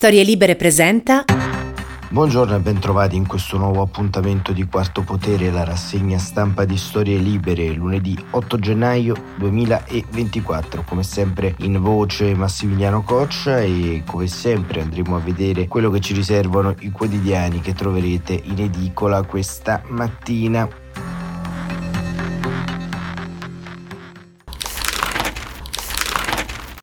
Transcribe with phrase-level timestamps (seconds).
[0.00, 1.26] Storie Libere presenta.
[2.08, 7.18] Buongiorno e bentrovati in questo nuovo appuntamento di Quarto Potere, la rassegna stampa di Storie
[7.18, 10.84] Libere, lunedì 8 gennaio 2024.
[10.84, 16.14] Come sempre in voce Massimiliano Coccia e come sempre andremo a vedere quello che ci
[16.14, 20.66] riservano i quotidiani che troverete in edicola questa mattina.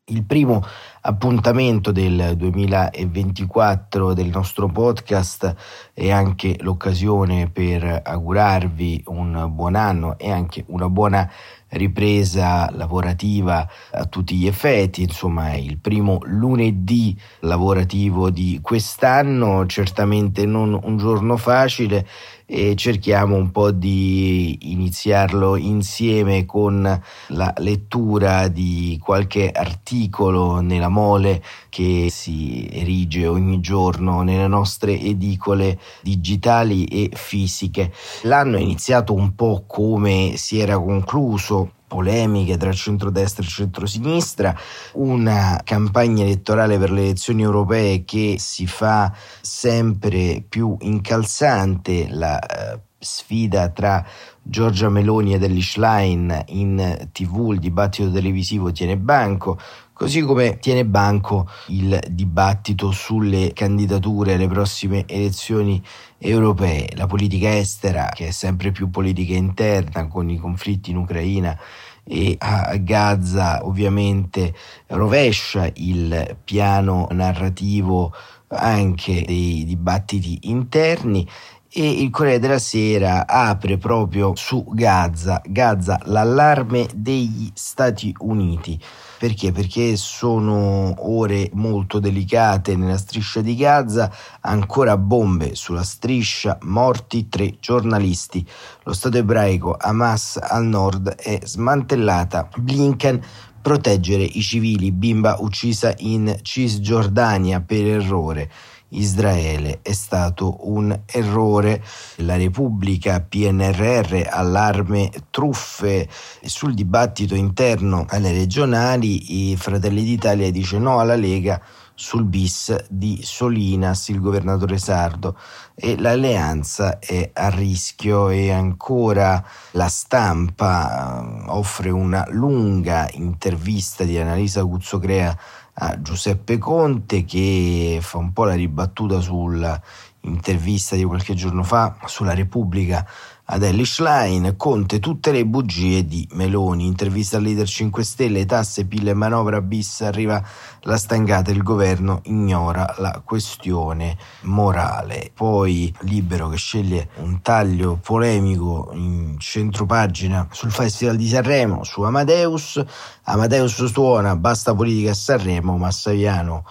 [0.05, 0.63] Il primo
[1.07, 5.55] appuntamento del 2024 del nostro podcast
[5.93, 11.31] e anche l'occasione per augurarvi un buon anno e anche una buona
[11.69, 20.45] ripresa lavorativa a tutti gli effetti, insomma è il primo lunedì lavorativo di quest'anno, certamente
[20.45, 22.05] non un giorno facile
[22.49, 31.43] e cerchiamo un po' di iniziarlo insieme con la lettura di qualche articolo nella mole
[31.67, 37.91] che si erige ogni giorno nelle nostre edicole digitali e fisiche.
[38.21, 44.55] L'anno è iniziato un po' come si era concluso polemiche tra centrodestra e centrosinistra,
[44.93, 52.79] una campagna elettorale per le elezioni europee che si fa sempre più incalzante, la eh,
[52.99, 54.05] sfida tra
[54.41, 59.59] Giorgia Meloni ed Ellie Schlein in tv, il dibattito televisivo tiene banco,
[59.97, 65.83] così come tiene banco il dibattito sulle candidature alle prossime elezioni
[66.19, 71.57] europee, la politica estera che è sempre più politica interna con i conflitti in Ucraina
[72.03, 74.53] e a Gaza ovviamente
[74.87, 78.13] rovescia il piano narrativo
[78.49, 81.27] anche dei dibattiti interni.
[81.69, 88.79] E il Corriere della Sera apre proprio su Gaza, Gaza l'allarme degli Stati Uniti.
[89.19, 89.51] Perché?
[89.51, 97.57] Perché sono ore molto delicate nella striscia di Gaza, ancora bombe sulla striscia, morti tre
[97.59, 98.47] giornalisti.
[98.83, 102.47] Lo Stato ebraico Hamas al nord è smantellata.
[102.57, 103.21] Blinken
[103.59, 108.49] proteggere i civili, bimba uccisa in Cisgiordania per errore.
[108.89, 111.83] Israele è stato un errore.
[112.17, 116.07] La Repubblica, PNRR, allarme, truffe
[116.43, 119.51] sul dibattito interno alle regionali.
[119.51, 121.61] I Fratelli d'Italia dice no alla Lega
[121.99, 125.35] sul bis di Solinas, il governatore sardo,
[125.73, 134.15] e l'alleanza è a rischio e ancora la stampa eh, offre una lunga intervista di
[134.15, 135.35] Annalisa Guzzocrea
[135.79, 142.33] a Giuseppe Conte che fa un po' la ribattuta sull'intervista di qualche giorno fa sulla
[142.33, 143.05] Repubblica
[143.49, 148.85] ad Ellie Schlein, Conte tutte le bugie di Meloni, intervista al leader 5 Stelle, tasse,
[148.85, 150.43] pille e manovra bis, arriva
[150.81, 155.31] la stangata, il governo ignora la questione morale.
[155.33, 162.83] Poi Libero che sceglie un taglio polemico in centropagina sul Festival di Sanremo, su Amadeus,
[163.23, 166.65] Amadeus suona, basta politica a Sanremo, Massaviano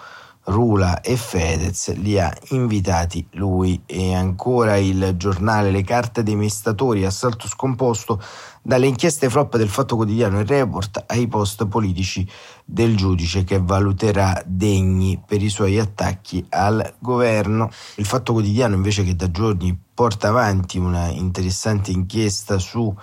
[0.47, 7.03] Rula e Fedez li ha invitati lui e ancora il giornale Le carte dei mestatori
[7.05, 8.21] assalto scomposto
[8.61, 12.25] dalle inchieste flop del Fatto Quotidiano e Report ai post politici
[12.63, 17.69] del giudice che valuterà degni per i suoi attacchi al governo.
[17.95, 22.93] Il Fatto Quotidiano invece che da giorni porta avanti una interessante inchiesta su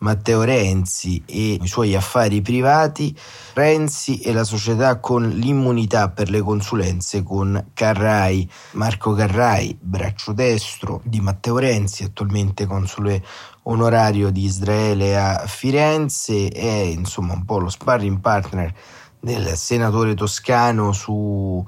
[0.00, 3.16] Matteo Renzi e i suoi affari privati,
[3.54, 11.00] Renzi e la società con l'immunità per le consulenze con Carrai, Marco Carrai, braccio destro
[11.04, 13.24] di Matteo Renzi, attualmente consule
[13.64, 18.74] onorario di Israele a Firenze, è insomma un po' lo sparring partner
[19.20, 21.64] del senatore toscano su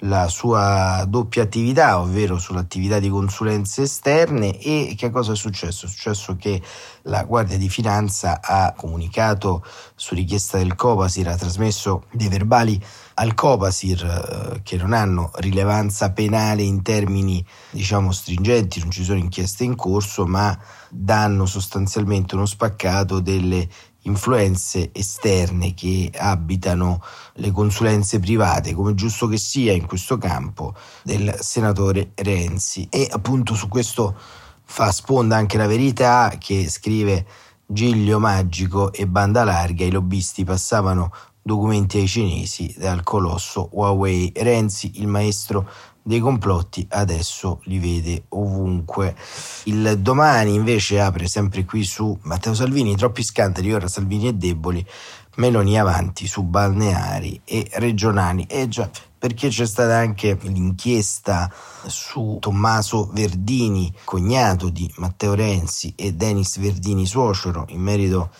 [0.00, 5.86] la sua doppia attività, ovvero sull'attività di consulenze esterne e che cosa è successo?
[5.86, 6.60] È successo che
[7.02, 9.64] la Guardia di Finanza ha comunicato
[9.94, 12.82] su richiesta del Copasir, ha trasmesso dei verbali
[13.14, 19.18] al Copasir eh, che non hanno rilevanza penale in termini diciamo stringenti, non ci sono
[19.18, 20.56] inchieste in corso, ma
[20.90, 23.68] danno sostanzialmente uno spaccato delle
[24.06, 27.02] influenze esterne che abitano
[27.34, 32.88] le consulenze private, come giusto che sia in questo campo, del senatore Renzi.
[32.90, 34.16] E appunto su questo
[34.64, 37.26] fa sponda anche la verità che scrive
[37.66, 41.12] Giglio Magico e Banda Larga, i lobbisti passavano
[41.42, 44.32] documenti ai cinesi dal colosso Huawei.
[44.34, 45.68] Renzi, il maestro
[46.06, 49.16] dei complotti adesso li vede ovunque.
[49.64, 54.86] Il domani invece apre sempre qui su Matteo Salvini, troppi scandali, ora Salvini è deboli,
[55.34, 58.46] Meloni avanti su balneari e regionali.
[58.48, 58.88] E già,
[59.18, 61.52] perché c'è stata anche l'inchiesta
[61.86, 68.30] su Tommaso Verdini, cognato di Matteo Renzi e Denis Verdini suocero in merito a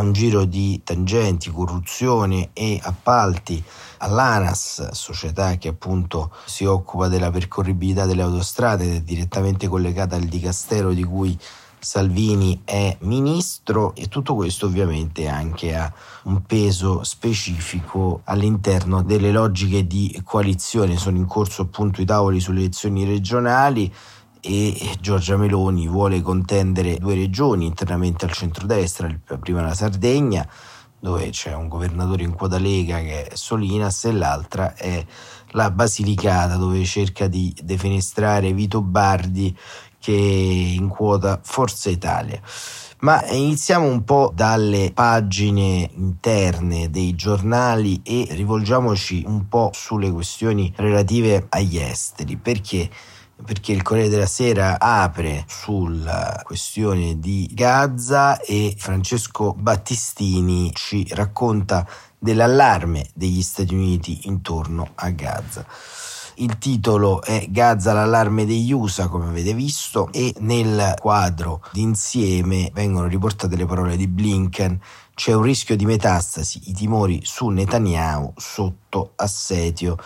[0.00, 3.62] un giro di tangenti, corruzione e appalti
[3.98, 10.24] all'ANAS, società che appunto si occupa della percorribilità delle autostrade ed è direttamente collegata al
[10.24, 11.38] dicastero di cui
[11.78, 15.92] Salvini è ministro e tutto questo ovviamente anche ha
[16.24, 20.96] un peso specifico all'interno delle logiche di coalizione.
[20.96, 23.92] Sono in corso appunto i tavoli sulle elezioni regionali
[24.46, 30.48] e Giorgia Meloni vuole contendere due regioni internamente al centrodestra, prima la Sardegna
[30.98, 35.04] dove c'è un governatore in quota Lega che è Solinas e l'altra è
[35.50, 39.56] la Basilicata dove cerca di defenestrare Vito Bardi
[39.98, 42.40] che in quota Forza Italia.
[43.00, 50.72] Ma iniziamo un po' dalle pagine interne dei giornali e rivolgiamoci un po' sulle questioni
[50.76, 52.88] relative agli esteri, perché
[53.44, 61.86] perché il Corriere della Sera apre sulla questione di Gaza e Francesco Battistini ci racconta
[62.18, 65.66] dell'allarme degli Stati Uniti intorno a Gaza.
[66.38, 73.06] Il titolo è Gaza l'allarme degli USA, come avete visto, e nel quadro d'insieme vengono
[73.06, 74.78] riportate le parole di Blinken.
[75.14, 79.96] C'è un rischio di metastasi, i timori su Netanyahu sotto assedio.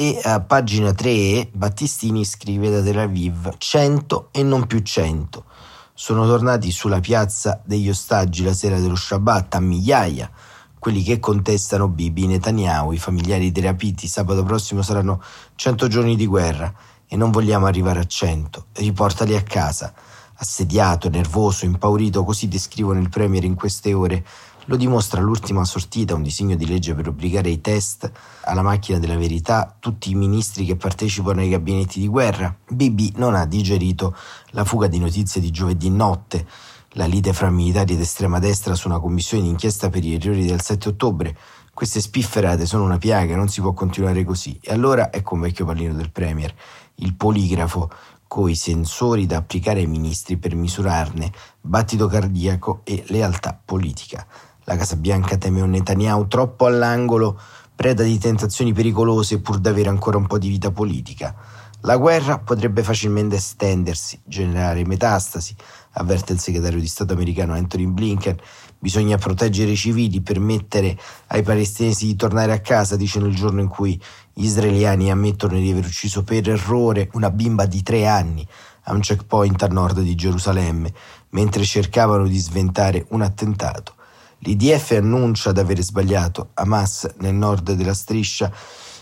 [0.00, 5.44] E a pagina 3 Battistini scrive da Tel Aviv 100 e non più 100.
[5.92, 10.30] Sono tornati sulla piazza degli ostaggi la sera dello Shabbat a migliaia
[10.78, 15.20] quelli che contestano Bibi Netanyahu, i familiari dei rapiti, sabato prossimo saranno
[15.56, 16.72] 100 giorni di guerra
[17.08, 18.66] e non vogliamo arrivare a 100.
[18.74, 19.92] Riportali a casa.
[20.36, 24.24] Assediato, nervoso, impaurito, così descrivono il Premier in queste ore.
[24.68, 28.10] Lo dimostra l'ultima sortita, un disegno di legge per obbligare i test
[28.42, 32.54] alla macchina della verità tutti i ministri che partecipano ai gabinetti di guerra.
[32.68, 34.14] Bibi non ha digerito
[34.50, 36.46] la fuga di notizie di giovedì notte
[36.92, 40.90] la lite fra militari d'estrema destra su una commissione d'inchiesta per gli errori del 7
[40.90, 41.34] ottobre.
[41.72, 44.58] Queste spifferate sono una piaga, non si può continuare così.
[44.60, 46.54] E allora ecco un vecchio pallino del Premier,
[46.96, 47.90] il poligrafo,
[48.26, 54.26] coi sensori da applicare ai ministri per misurarne battito cardiaco e lealtà politica.
[54.68, 57.40] La Casa Bianca teme un Netanyahu troppo all'angolo,
[57.74, 61.34] preda di tentazioni pericolose pur d'avere ancora un po' di vita politica.
[61.80, 65.56] La guerra potrebbe facilmente estendersi, generare metastasi,
[65.92, 68.36] avverte il segretario di Stato americano Anthony Blinken.
[68.78, 70.98] Bisogna proteggere i civili, permettere
[71.28, 73.98] ai palestinesi di tornare a casa, dice nel giorno in cui
[74.34, 78.46] gli israeliani ammettono di aver ucciso per errore una bimba di tre anni
[78.82, 80.92] a un checkpoint a nord di Gerusalemme,
[81.30, 83.94] mentre cercavano di sventare un attentato.
[84.40, 88.52] L'IDF annuncia di aver sbagliato Hamas nel nord della striscia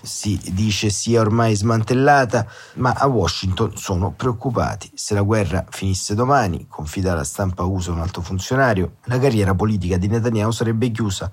[0.03, 4.91] si dice sia ormai smantellata, ma a Washington sono preoccupati.
[4.95, 9.97] Se la guerra finisse domani, confida la stampa USA un alto funzionario, la carriera politica
[9.97, 11.31] di Netanyahu sarebbe chiusa.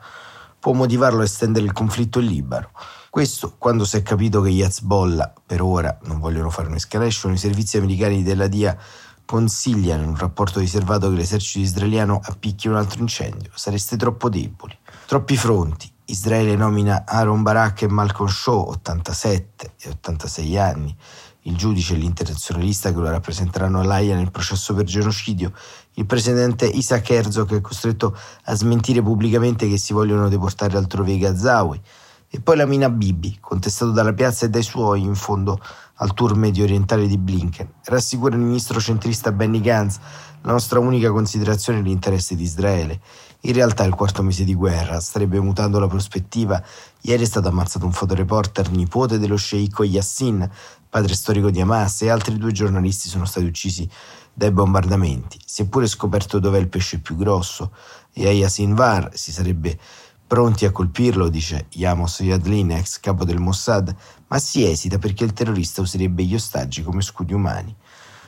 [0.60, 2.72] Può motivarlo a estendere il conflitto in Libano.
[3.10, 7.38] Questo quando si è capito che gli Hezbollah, per ora, non vogliono fare un'escalation, i
[7.38, 8.76] servizi americani della DIA
[9.26, 13.52] consigliano in un rapporto riservato che l'esercito israeliano appicchi un altro incendio.
[13.54, 14.78] Sareste troppo deboli.
[15.06, 20.96] Troppi fronti, Israele nomina Aaron Barak e Malcolm Shaw, 87 e 86 anni,
[21.44, 25.52] il giudice e l'internazionalista che lo rappresenteranno all'AIA nel processo per genocidio,
[25.94, 31.18] il presidente Isaac Herzog è costretto a smentire pubblicamente che si vogliono deportare altrove i
[31.18, 31.82] Gazawi,
[32.36, 35.60] e poi la Mina Bibi, contestato dalla piazza e dai suoi in fondo
[35.96, 37.70] al tour medio orientale di Blinken.
[37.86, 40.00] Rassicura il ministro centrista Benny Gantz,
[40.42, 43.00] la nostra unica considerazione è l'interesse di Israele
[43.46, 46.64] in realtà il quarto mese di guerra starebbe mutando la prospettiva.
[47.02, 50.50] Ieri è stato ammazzato un fotoreporter nipote dello sceicco Yassin,
[50.90, 53.90] padre storico di Hamas, e altri due giornalisti sono stati uccisi
[54.34, 55.40] dai bombardamenti.
[55.46, 57.74] Si è pure scoperto dov'è il pesce più grosso
[58.14, 59.78] e a Yassin Var si sarebbe
[60.34, 63.96] pronti a colpirlo, dice Yamos Yadlin, ex capo del Mossad,
[64.30, 67.76] ma si esita perché il terrorista userebbe gli ostaggi come scudi umani.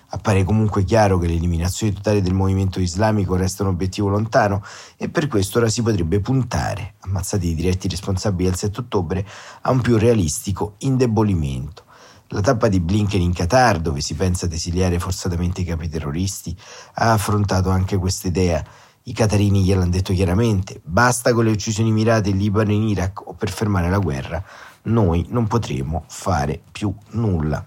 [0.10, 4.62] Appare comunque chiaro che l'eliminazione totale del movimento islamico resta un obiettivo lontano
[4.98, 9.26] e per questo ora si potrebbe puntare, ammazzati i diretti responsabili del 7 ottobre,
[9.62, 11.86] a un più realistico indebolimento.
[12.28, 16.56] La tappa di Blinken in Qatar, dove si pensa di esiliare forzatamente i capi terroristi,
[16.94, 18.64] ha affrontato anche questa idea.
[19.08, 23.28] I catarini gliel'hanno detto chiaramente, basta con le uccisioni mirate in Libano e in Iraq
[23.28, 24.44] o per fermare la guerra,
[24.84, 27.64] noi non potremo fare più nulla.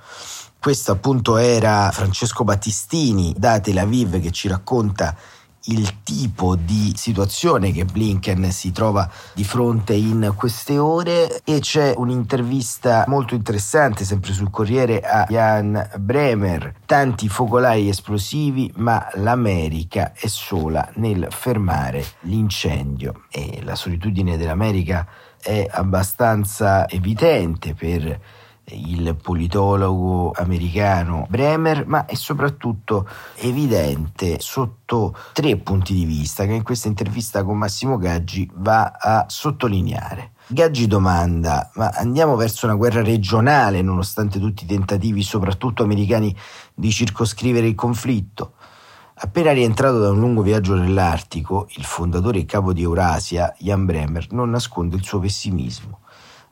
[0.58, 5.16] Questo appunto era Francesco Battistini da Tel Aviv che ci racconta
[5.64, 11.42] il tipo di situazione che Blinken si trova di fronte in queste ore.
[11.44, 16.74] E c'è un'intervista molto interessante sempre sul Corriere a Jan Bremer.
[16.86, 23.24] Tanti focolai esplosivi ma l'America è sola nel fermare l'incendio.
[23.30, 25.06] E la solitudine dell'America
[25.40, 28.20] è abbastanza evidente per
[28.70, 36.62] il politologo americano Bremer, ma è soprattutto evidente sotto tre punti di vista che in
[36.62, 40.32] questa intervista con Massimo Gaggi va a sottolineare.
[40.48, 46.34] Gaggi domanda, ma andiamo verso una guerra regionale nonostante tutti i tentativi, soprattutto americani,
[46.74, 48.54] di circoscrivere il conflitto?
[49.20, 54.28] Appena rientrato da un lungo viaggio nell'Artico, il fondatore e capo di Eurasia, Jan Bremer,
[54.30, 56.00] non nasconde il suo pessimismo.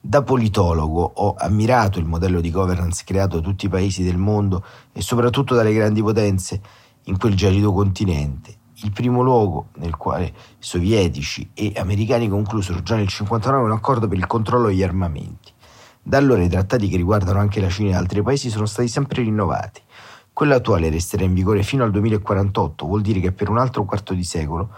[0.08, 4.64] Da politologo ho ammirato il modello di governance creato da tutti i paesi del mondo
[4.92, 6.60] e soprattutto dalle grandi potenze
[7.06, 13.08] in quel gelido continente, il primo luogo nel quale sovietici e americani conclusero già nel
[13.10, 15.52] 1959 un accordo per il controllo degli armamenti.
[16.00, 19.25] Da allora i trattati che riguardano anche la Cina e altri paesi sono stati sempre
[19.25, 19.80] rinnovati.
[20.32, 24.14] Quello attuale resterà in vigore fino al 2048, vuol dire che per un altro quarto
[24.14, 24.70] di secolo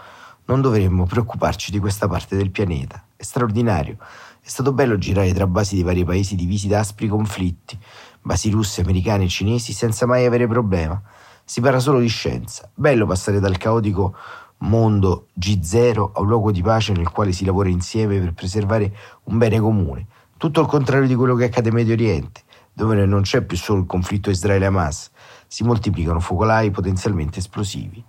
[0.45, 3.03] non dovremmo preoccuparci di questa parte del pianeta.
[3.15, 3.97] È straordinario.
[4.41, 7.77] È stato bello girare tra basi di vari paesi divisi da aspri conflitti,
[8.21, 11.01] basi russe, americane e cinesi, senza mai avere problema.
[11.43, 12.69] Si parla solo di scienza.
[12.73, 14.15] Bello passare dal caotico
[14.59, 18.93] mondo G0 a un luogo di pace nel quale si lavora insieme per preservare
[19.25, 20.07] un bene comune.
[20.37, 22.41] Tutto il contrario di quello che accade in Medio Oriente,
[22.73, 25.11] dove non c'è più solo il conflitto Israele-Hamas,
[25.47, 28.03] si moltiplicano focolai potenzialmente esplosivi.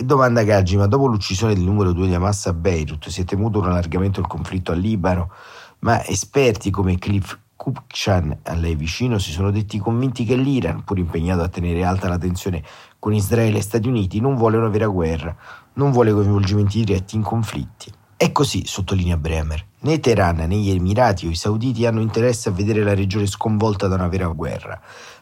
[0.00, 3.24] E domanda Gaggi, ma dopo l'uccisione del numero 2 di Hamas a Beirut si è
[3.24, 5.30] temuto un allargamento del conflitto al Libano,
[5.80, 10.98] ma esperti come Cliff Kupchan a lei vicino si sono detti convinti che l'Iran, pur
[10.98, 12.62] impegnato a tenere alta la tensione
[12.98, 15.36] con Israele e Stati Uniti, non vuole una vera guerra,
[15.74, 17.92] non vuole coinvolgimenti diretti in conflitti.
[18.16, 19.64] È così, sottolinea Bremer.
[19.80, 23.86] Né Teheran né gli Emirati o i Sauditi hanno interesse a vedere la regione sconvolta
[23.86, 24.78] da una vera guerra.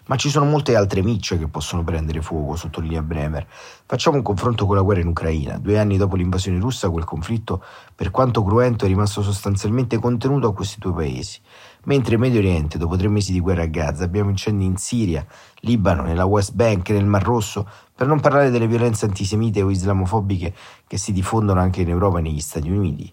[0.09, 3.47] Ma ci sono molte altre micce che possono prendere fuoco, sottolinea Bremer.
[3.85, 5.59] Facciamo un confronto con la guerra in Ucraina.
[5.59, 7.63] Due anni dopo l'invasione russa, quel conflitto,
[7.95, 11.39] per quanto cruento, è rimasto sostanzialmente contenuto a questi due paesi.
[11.85, 15.27] Mentre in Medio Oriente, dopo tre mesi di guerra a Gaza, abbiamo incendi in Siria,
[15.57, 20.55] Libano, nella West Bank, nel Mar Rosso, per non parlare delle violenze antisemite o islamofobiche
[20.87, 23.13] che si diffondono anche in Europa e negli Stati Uniti.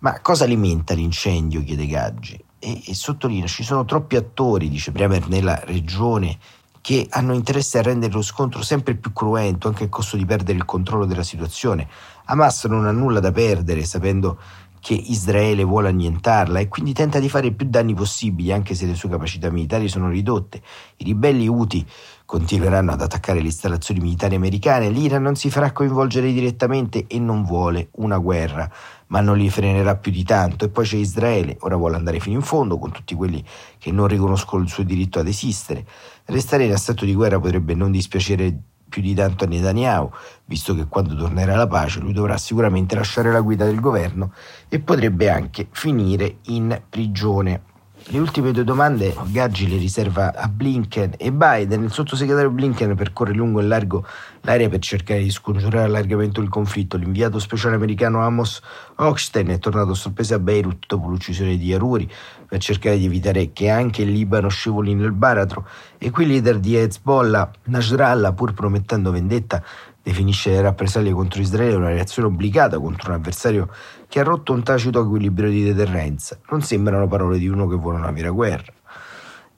[0.00, 1.64] Ma cosa alimenta l'incendio?
[1.64, 6.38] chiede Gaggi e, e sottolinea ci sono troppi attori, dice Bremer, nella regione
[6.80, 10.56] che hanno interesse a rendere lo scontro sempre più cruento anche a costo di perdere
[10.56, 11.88] il controllo della situazione.
[12.26, 14.38] Hamas non ha nulla da perdere sapendo
[14.80, 18.94] che Israele vuole annientarla e quindi tenta di fare più danni possibili anche se le
[18.94, 20.62] sue capacità militari sono ridotte.
[20.96, 21.86] I ribelli Houthi
[22.24, 27.42] continueranno ad attaccare le installazioni militari americane, l'Iran non si farà coinvolgere direttamente e non
[27.42, 28.70] vuole una guerra,
[29.06, 30.66] ma non li frenerà più di tanto.
[30.66, 33.42] E poi c'è Israele, ora vuole andare fino in fondo con tutti quelli
[33.78, 35.86] che non riconoscono il suo diritto ad esistere.
[36.26, 38.58] Restare in assetto di guerra potrebbe non dispiacere
[38.88, 40.10] più di tanto a Netanyahu,
[40.46, 44.32] visto che quando tornerà la pace lui dovrà sicuramente lasciare la guida del governo
[44.68, 47.62] e potrebbe anche finire in prigione.
[48.10, 51.82] Le ultime due domande Gaggi le riserva a Blinken e Biden.
[51.82, 54.06] Il sottosegretario Blinken percorre lungo e largo
[54.40, 56.96] l'area per cercare di scongiurare l'allargamento del conflitto.
[56.96, 58.62] L'inviato speciale americano Amos
[58.94, 62.10] Hochstein è tornato a sorpresa a Beirut dopo l'uccisione di Yaruri
[62.48, 65.68] per cercare di evitare che anche il Libano scivoli nel baratro.
[65.98, 69.62] E qui il leader di Hezbollah, Nasrallah, pur promettendo vendetta,
[70.08, 73.68] definisce le rappresaglie contro Israele una reazione obbligata contro un avversario
[74.08, 76.38] che ha rotto un tacito equilibrio di deterrenza.
[76.50, 78.72] Non sembrano parole di uno che vuole una vera guerra.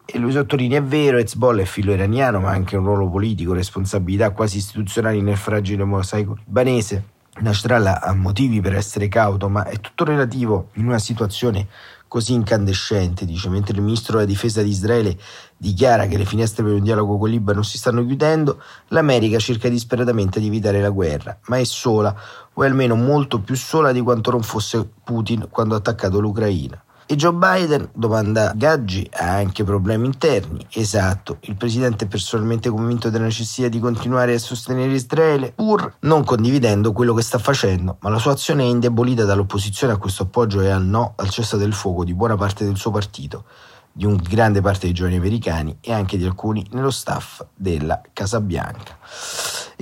[0.05, 3.53] E lui sottolinea è vero, Hezbollah è filo iraniano, ma ha anche un ruolo politico,
[3.53, 7.05] responsabilità quasi istituzionali nel fragile mosaico libanese.
[7.39, 11.69] Nasrallah ha motivi per essere cauto, ma è tutto relativo in una situazione
[12.11, 15.17] così incandescente, dice, mentre il ministro della difesa di Israele
[15.57, 20.41] dichiara che le finestre per un dialogo con Libano si stanno chiudendo, l'America cerca disperatamente
[20.41, 22.13] di evitare la guerra, ma è sola,
[22.53, 26.83] o almeno molto più sola di quanto non fosse Putin quando ha attaccato l'Ucraina.
[27.11, 30.65] E Joe Biden, domanda Gaggi, ha anche problemi interni.
[30.71, 36.23] Esatto, il presidente è personalmente convinto della necessità di continuare a sostenere Israele, pur non
[36.23, 40.61] condividendo quello che sta facendo, ma la sua azione è indebolita dall'opposizione a questo appoggio
[40.61, 43.43] e al no al cessate del fuoco di buona parte del suo partito
[43.91, 48.41] di una grande parte dei giovani americani e anche di alcuni nello staff della Casa
[48.41, 48.97] Bianca.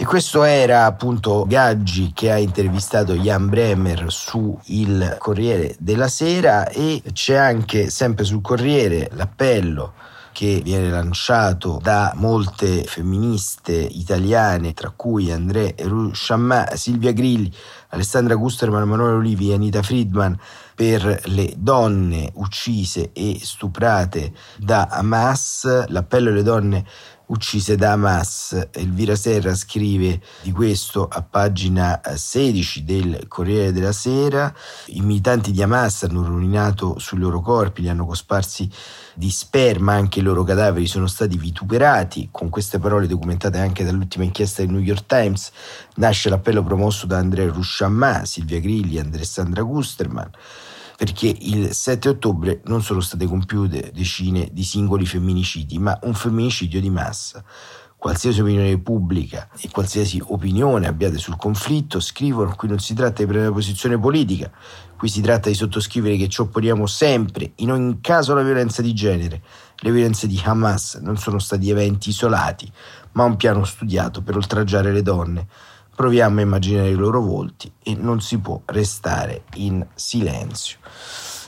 [0.00, 6.68] E questo era appunto Gaggi che ha intervistato Jan Bremer su Il Corriere della Sera.
[6.68, 9.94] E c'è anche sempre sul Corriere l'appello
[10.30, 17.52] che viene lanciato da molte femministe italiane, tra cui André Rusciamà, Silvia Grilli,
[17.88, 20.38] Alessandra Gusterman, Emanuele Olivi e Anita Friedman,
[20.74, 26.84] per le donne uccise e stuprate da Hamas, l'appello alle donne
[27.28, 28.68] uccise da Hamas.
[28.72, 34.52] Elvira Serra scrive di questo a pagina 16 del Corriere della Sera.
[34.86, 38.70] I militanti di Hamas hanno urinato sui loro corpi, li hanno cosparsi
[39.14, 42.28] di sperma, anche i loro cadaveri sono stati vituperati.
[42.30, 45.50] Con queste parole documentate anche dall'ultima inchiesta del New York Times
[45.98, 50.30] nasce l'appello promosso da Andrea Rusciamà, Silvia Grilli Alessandra Gusterman
[50.98, 56.80] perché il 7 ottobre non sono state compiute decine di singoli femminicidi, ma un femminicidio
[56.80, 57.44] di massa.
[57.96, 63.28] Qualsiasi opinione pubblica e qualsiasi opinione abbiate sul conflitto, scrivono, qui non si tratta di
[63.28, 64.50] prendere posizione politica,
[64.96, 68.92] qui si tratta di sottoscrivere che ci opponiamo sempre, in ogni caso, alla violenza di
[68.92, 69.40] genere.
[69.76, 72.68] Le violenze di Hamas non sono stati eventi isolati,
[73.12, 75.46] ma un piano studiato per oltraggiare le donne
[75.98, 80.78] proviamo a immaginare i loro volti e non si può restare in silenzio.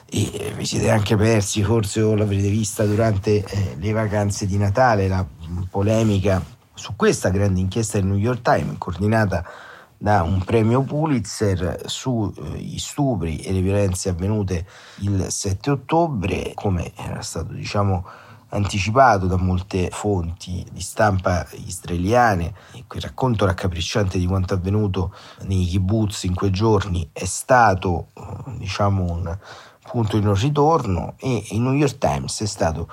[0.07, 5.07] E vi siete anche persi, forse o l'avrete vista durante eh, le vacanze di Natale,
[5.07, 5.25] la
[5.71, 6.43] polemica
[6.75, 9.49] su questa grande inchiesta del New York Times, coordinata
[9.97, 14.67] da un premio Pulitzer sugli eh, stupri e le violenze avvenute
[15.03, 18.05] il 7 ottobre, come era stato diciamo
[18.51, 22.55] anticipato da molte fonti di stampa israeliane.
[22.87, 28.09] Quel racconto raccapricciante di quanto avvenuto nei kibbutz in quei giorni è stato
[28.57, 29.39] diciamo un
[29.83, 32.89] punto di non ritorno e il New York Times è stato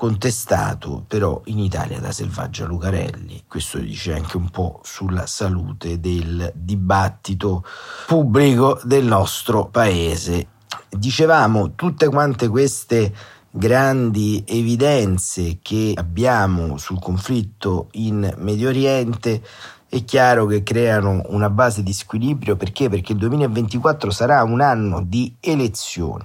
[0.00, 3.44] contestato però in Italia da Selvaggia Lucarelli.
[3.46, 7.64] Questo dice anche un po' sulla salute del dibattito
[8.06, 10.46] pubblico del nostro paese.
[10.88, 13.12] Dicevamo tutte quante queste
[13.50, 19.42] grandi evidenze che abbiamo sul conflitto in Medio Oriente
[19.88, 22.88] è chiaro che creano una base di squilibrio perché?
[22.88, 26.24] Perché il 2024 sarà un anno di elezioni.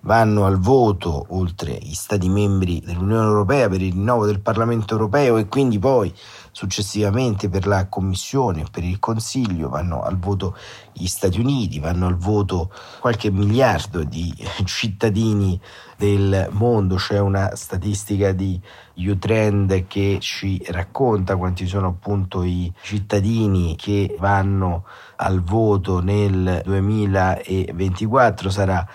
[0.00, 5.36] Vanno al voto, oltre gli Stati membri dell'Unione Europea, per il rinnovo del Parlamento Europeo
[5.36, 6.12] e quindi poi
[6.56, 10.56] Successivamente per la Commissione per il Consiglio vanno al voto
[10.92, 15.60] gli Stati Uniti, vanno al voto qualche miliardo di cittadini
[15.96, 18.60] del mondo, c'è una statistica di
[18.94, 24.84] Utrend che ci racconta quanti sono appunto i cittadini che vanno
[25.16, 28.86] al voto nel 2024, sarà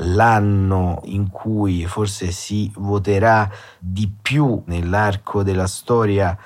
[0.00, 6.38] l'anno in cui forse si voterà di più nell'arco della storia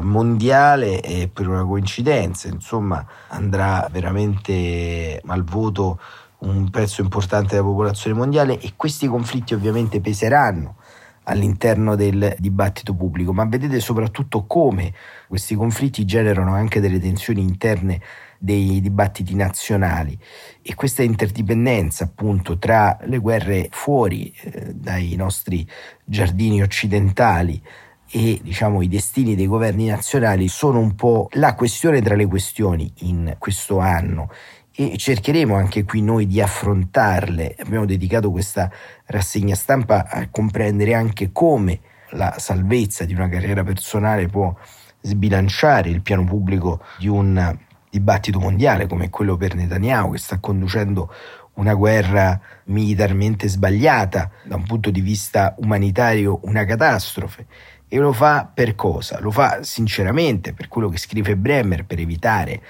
[0.00, 5.98] mondiale e per una coincidenza, insomma, andrà veramente al voto
[6.38, 10.76] un pezzo importante della popolazione mondiale e questi conflitti ovviamente peseranno
[11.24, 14.94] all'interno del dibattito pubblico, ma vedete soprattutto come
[15.26, 18.00] questi conflitti generano anche delle tensioni interne
[18.38, 20.18] dei dibattiti nazionali.
[20.62, 25.68] E questa interdipendenza appunto tra le guerre fuori eh, dai nostri
[26.04, 27.62] giardini occidentali
[28.10, 32.90] e diciamo, i destini dei governi nazionali sono un po' la questione tra le questioni
[33.00, 34.30] in questo anno
[34.74, 37.56] e cercheremo anche qui noi di affrontarle.
[37.58, 38.70] Abbiamo dedicato questa
[39.06, 44.54] rassegna stampa a comprendere anche come la salvezza di una carriera personale può
[45.00, 47.56] sbilanciare il piano pubblico di un
[47.90, 51.12] dibattito mondiale come quello per Netanyahu che sta conducendo
[51.54, 57.46] una guerra militarmente sbagliata da un punto di vista umanitario, una catastrofe
[57.88, 59.18] e lo fa per cosa?
[59.20, 62.62] Lo fa sinceramente per quello che scrive Bremer, per evitare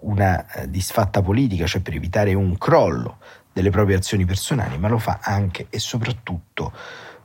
[0.00, 3.18] una eh, disfatta politica, cioè per evitare un crollo
[3.52, 6.72] delle proprie azioni personali, ma lo fa anche e soprattutto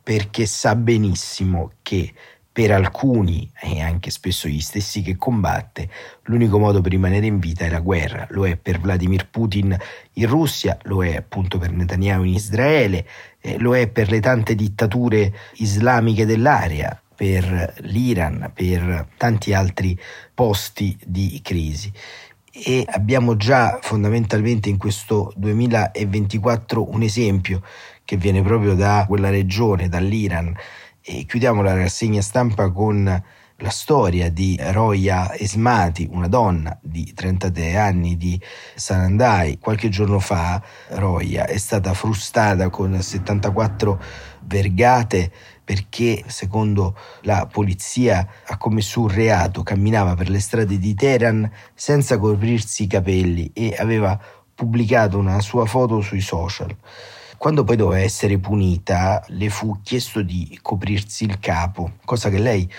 [0.01, 2.13] perché sa benissimo che
[2.53, 5.89] per alcuni, e anche spesso gli stessi che combatte,
[6.25, 8.27] l'unico modo per rimanere in vita è la guerra.
[8.29, 9.75] Lo è per Vladimir Putin
[10.13, 13.08] in Russia, lo è appunto per Netanyahu in Israele,
[13.41, 19.97] eh, lo è per le tante dittature islamiche dell'area, per l'Iran, per tanti altri
[20.34, 21.91] posti di crisi.
[22.52, 27.63] E abbiamo già fondamentalmente in questo 2024 un esempio
[28.06, 30.56] che viene proprio da quella regione, dall'Iran.
[31.02, 33.23] E chiudiamo la rassegna stampa con
[33.63, 38.39] la storia di Roya Esmati, una donna di 33 anni di
[38.76, 39.58] Sanandai.
[39.58, 44.02] Qualche giorno fa Roya è stata frustata con 74
[44.41, 45.32] vergate
[45.63, 52.17] perché secondo la polizia ha commesso un reato, camminava per le strade di Teheran senza
[52.17, 54.19] coprirsi i capelli e aveva
[54.54, 56.76] pubblicato una sua foto sui social.
[57.38, 62.69] Quando poi doveva essere punita, le fu chiesto di coprirsi il capo, cosa che lei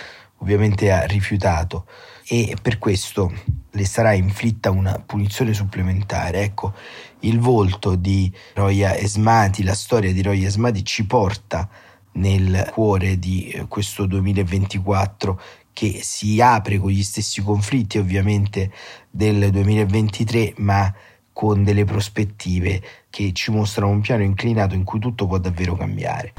[0.44, 1.86] ovviamente ha rifiutato
[2.26, 3.32] e per questo
[3.70, 6.42] le sarà inflitta una punizione supplementare.
[6.42, 6.74] Ecco,
[7.20, 11.68] il volto di Roya Esmati, la storia di Roya Esmati ci porta
[12.12, 15.40] nel cuore di eh, questo 2024
[15.72, 18.70] che si apre con gli stessi conflitti ovviamente
[19.10, 20.92] del 2023, ma
[21.32, 22.80] con delle prospettive
[23.10, 26.32] che ci mostrano un piano inclinato in cui tutto può davvero cambiare.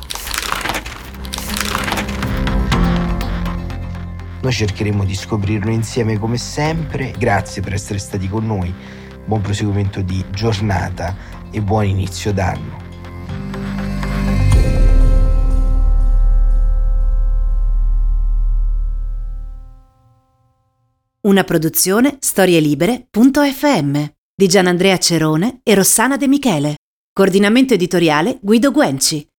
[4.45, 7.15] Noi cercheremo di scoprirlo insieme come sempre.
[7.17, 8.71] Grazie per essere stati con noi.
[9.25, 11.17] Buon proseguimento di giornata
[11.49, 12.83] e buon inizio d'anno.
[21.21, 24.03] Una produzione storielibere.fm
[24.35, 26.75] di Gianandrea Cerone e Rossana De Michele.
[27.11, 29.27] Coordinamento editoriale Guido Guenci.